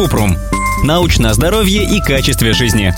Купрум. 0.00 0.34
Научное 0.82 1.34
здоровье 1.34 1.84
и 1.84 2.00
качестве 2.00 2.54
жизни. 2.54 2.94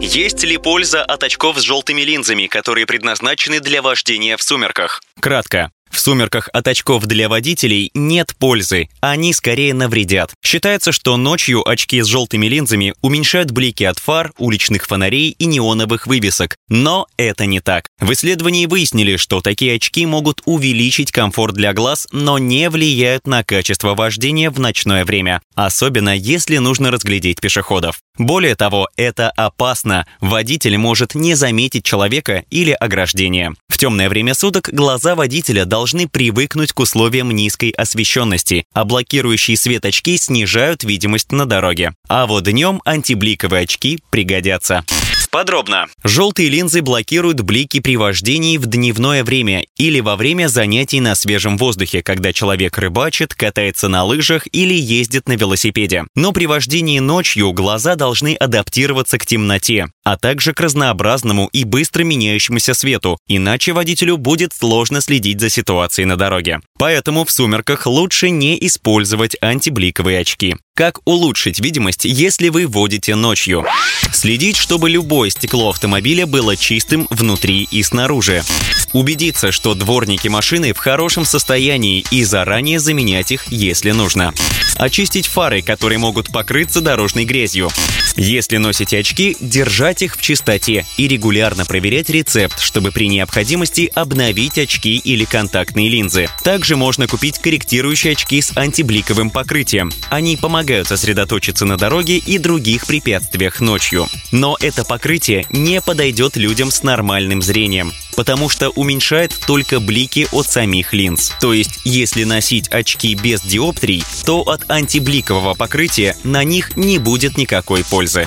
Есть 0.00 0.42
ли 0.42 0.56
польза 0.56 1.04
от 1.04 1.22
очков 1.22 1.56
с 1.56 1.62
желтыми 1.62 2.00
линзами, 2.00 2.48
которые 2.48 2.84
предназначены 2.84 3.60
для 3.60 3.80
вождения 3.80 4.36
в 4.36 4.42
сумерках? 4.42 5.00
Кратко. 5.20 5.70
В 5.98 6.00
сумерках 6.00 6.48
от 6.52 6.68
очков 6.68 7.06
для 7.06 7.28
водителей 7.28 7.90
нет 7.92 8.32
пользы, 8.38 8.88
они 9.00 9.32
скорее 9.32 9.74
навредят. 9.74 10.32
Считается, 10.44 10.92
что 10.92 11.16
ночью 11.16 11.68
очки 11.68 12.00
с 12.00 12.06
желтыми 12.06 12.46
линзами 12.46 12.94
уменьшают 13.02 13.50
блики 13.50 13.82
от 13.82 13.98
фар, 13.98 14.30
уличных 14.38 14.86
фонарей 14.86 15.30
и 15.30 15.46
неоновых 15.46 16.06
вывесок. 16.06 16.54
Но 16.68 17.08
это 17.16 17.46
не 17.46 17.58
так. 17.58 17.88
В 17.98 18.12
исследовании 18.12 18.66
выяснили, 18.66 19.16
что 19.16 19.40
такие 19.40 19.74
очки 19.74 20.06
могут 20.06 20.40
увеличить 20.44 21.10
комфорт 21.10 21.56
для 21.56 21.72
глаз, 21.72 22.06
но 22.12 22.38
не 22.38 22.70
влияют 22.70 23.26
на 23.26 23.42
качество 23.42 23.96
вождения 23.96 24.52
в 24.52 24.60
ночное 24.60 25.04
время, 25.04 25.42
особенно 25.56 26.16
если 26.16 26.58
нужно 26.58 26.92
разглядеть 26.92 27.40
пешеходов. 27.40 27.98
Более 28.18 28.56
того, 28.56 28.88
это 28.96 29.30
опасно. 29.30 30.06
Водитель 30.20 30.76
может 30.76 31.14
не 31.14 31.34
заметить 31.34 31.84
человека 31.84 32.44
или 32.50 32.72
ограждение. 32.72 33.54
В 33.68 33.78
темное 33.78 34.08
время 34.08 34.34
суток 34.34 34.70
глаза 34.72 35.14
водителя 35.14 35.64
должны 35.64 36.08
привыкнуть 36.08 36.72
к 36.72 36.80
условиям 36.80 37.30
низкой 37.30 37.70
освещенности, 37.70 38.64
а 38.74 38.84
блокирующие 38.84 39.56
свет 39.56 39.84
очки 39.84 40.16
снижают 40.18 40.82
видимость 40.82 41.30
на 41.30 41.46
дороге. 41.46 41.92
А 42.08 42.26
вот 42.26 42.44
днем 42.44 42.82
антибликовые 42.84 43.62
очки 43.62 44.00
пригодятся. 44.10 44.84
Подробно. 45.30 45.86
Желтые 46.04 46.48
линзы 46.48 46.80
блокируют 46.80 47.42
блики 47.42 47.80
при 47.80 47.96
вождении 47.96 48.56
в 48.56 48.66
дневное 48.66 49.24
время 49.24 49.64
или 49.76 50.00
во 50.00 50.16
время 50.16 50.48
занятий 50.48 51.00
на 51.00 51.14
свежем 51.14 51.58
воздухе, 51.58 52.02
когда 52.02 52.32
человек 52.32 52.78
рыбачит, 52.78 53.34
катается 53.34 53.88
на 53.88 54.04
лыжах 54.04 54.46
или 54.52 54.74
ездит 54.74 55.28
на 55.28 55.32
велосипеде. 55.32 56.04
Но 56.14 56.32
при 56.32 56.46
вождении 56.46 56.98
ночью 56.98 57.52
глаза 57.52 57.94
должны 57.94 58.34
адаптироваться 58.34 59.18
к 59.18 59.26
темноте, 59.26 59.88
а 60.02 60.16
также 60.16 60.54
к 60.54 60.60
разнообразному 60.60 61.48
и 61.52 61.64
быстро 61.64 62.04
меняющемуся 62.04 62.74
свету, 62.74 63.18
иначе 63.26 63.72
водителю 63.72 64.16
будет 64.16 64.54
сложно 64.54 65.00
следить 65.00 65.40
за 65.40 65.50
ситуацией 65.50 66.06
на 66.06 66.16
дороге. 66.16 66.60
Поэтому 66.78 67.24
в 67.24 67.30
сумерках 67.30 67.86
лучше 67.86 68.30
не 68.30 68.56
использовать 68.66 69.36
антибликовые 69.42 70.20
очки. 70.20 70.56
Как 70.78 71.00
улучшить 71.04 71.58
видимость, 71.58 72.04
если 72.04 72.50
вы 72.50 72.68
водите 72.68 73.16
ночью? 73.16 73.66
Следить, 74.12 74.56
чтобы 74.56 74.88
любое 74.88 75.28
стекло 75.28 75.70
автомобиля 75.70 76.24
было 76.24 76.56
чистым 76.56 77.08
внутри 77.10 77.66
и 77.68 77.82
снаружи. 77.82 78.44
Убедиться, 78.92 79.50
что 79.50 79.74
дворники 79.74 80.28
машины 80.28 80.72
в 80.72 80.78
хорошем 80.78 81.24
состоянии 81.24 82.04
и 82.12 82.22
заранее 82.22 82.78
заменять 82.78 83.32
их, 83.32 83.50
если 83.50 83.90
нужно. 83.90 84.32
Очистить 84.78 85.26
фары, 85.26 85.60
которые 85.60 85.98
могут 85.98 86.30
покрыться 86.30 86.80
дорожной 86.80 87.24
грязью. 87.24 87.68
Если 88.16 88.56
носите 88.56 88.98
очки, 88.98 89.36
держать 89.40 90.02
их 90.02 90.16
в 90.16 90.22
чистоте 90.22 90.86
и 90.96 91.08
регулярно 91.08 91.64
проверять 91.64 92.10
рецепт, 92.10 92.60
чтобы 92.60 92.92
при 92.92 93.08
необходимости 93.08 93.90
обновить 93.94 94.58
очки 94.58 94.96
или 94.96 95.24
контактные 95.24 95.88
линзы. 95.88 96.28
Также 96.42 96.76
можно 96.76 97.06
купить 97.06 97.38
корректирующие 97.38 98.12
очки 98.12 98.40
с 98.40 98.56
антибликовым 98.56 99.30
покрытием. 99.30 99.92
Они 100.10 100.36
помогают 100.36 100.88
сосредоточиться 100.88 101.64
на 101.64 101.76
дороге 101.76 102.18
и 102.18 102.38
других 102.38 102.86
препятствиях 102.86 103.60
ночью. 103.60 104.06
Но 104.30 104.56
это 104.60 104.84
покрытие 104.84 105.46
не 105.50 105.80
подойдет 105.80 106.36
людям 106.36 106.70
с 106.70 106.82
нормальным 106.82 107.42
зрением 107.42 107.92
потому 108.18 108.48
что 108.48 108.70
уменьшает 108.70 109.32
только 109.46 109.78
блики 109.78 110.26
от 110.32 110.50
самих 110.50 110.92
линз. 110.92 111.32
То 111.40 111.52
есть, 111.52 111.78
если 111.84 112.24
носить 112.24 112.66
очки 112.66 113.14
без 113.14 113.40
диоптрий, 113.42 114.02
то 114.26 114.40
от 114.40 114.68
антибликового 114.68 115.54
покрытия 115.54 116.16
на 116.24 116.42
них 116.42 116.76
не 116.76 116.98
будет 116.98 117.38
никакой 117.38 117.84
пользы. 117.84 118.26